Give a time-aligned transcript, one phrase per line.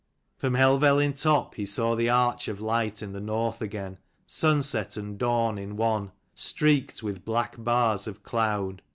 [0.35, 5.15] From Helvellyn top he saw the arch of light in the north again, sunset and
[5.15, 8.81] dawn in one, streaked with black bars of cloud.